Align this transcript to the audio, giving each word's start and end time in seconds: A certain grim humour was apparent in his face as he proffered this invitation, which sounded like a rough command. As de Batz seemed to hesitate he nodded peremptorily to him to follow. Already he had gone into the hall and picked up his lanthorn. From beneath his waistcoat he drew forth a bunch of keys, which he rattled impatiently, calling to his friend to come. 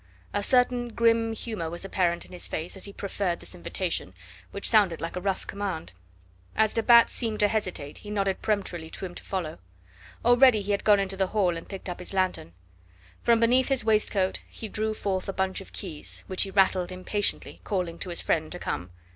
A 0.33 0.41
certain 0.41 0.87
grim 0.91 1.31
humour 1.31 1.69
was 1.69 1.85
apparent 1.85 2.25
in 2.25 2.31
his 2.31 2.47
face 2.47 2.75
as 2.75 2.85
he 2.85 2.91
proffered 2.91 3.39
this 3.39 3.53
invitation, 3.53 4.15
which 4.49 4.67
sounded 4.67 4.99
like 4.99 5.15
a 5.15 5.21
rough 5.21 5.45
command. 5.45 5.91
As 6.55 6.73
de 6.73 6.81
Batz 6.81 7.13
seemed 7.13 7.39
to 7.41 7.47
hesitate 7.47 7.99
he 7.99 8.09
nodded 8.09 8.41
peremptorily 8.41 8.89
to 8.89 9.05
him 9.05 9.13
to 9.13 9.23
follow. 9.23 9.59
Already 10.25 10.61
he 10.61 10.71
had 10.71 10.83
gone 10.83 10.99
into 10.99 11.15
the 11.17 11.27
hall 11.27 11.55
and 11.55 11.69
picked 11.69 11.87
up 11.87 11.99
his 11.99 12.15
lanthorn. 12.15 12.53
From 13.21 13.39
beneath 13.39 13.67
his 13.67 13.85
waistcoat 13.85 14.39
he 14.49 14.67
drew 14.67 14.95
forth 14.95 15.29
a 15.29 15.33
bunch 15.33 15.61
of 15.61 15.71
keys, 15.71 16.23
which 16.25 16.41
he 16.41 16.49
rattled 16.49 16.91
impatiently, 16.91 17.61
calling 17.63 17.99
to 17.99 18.09
his 18.09 18.23
friend 18.23 18.51
to 18.53 18.57
come. 18.57 18.89